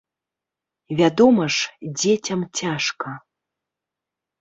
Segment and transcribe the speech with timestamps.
[1.01, 1.69] Вядома ж,
[2.01, 3.11] дзецям цяжка.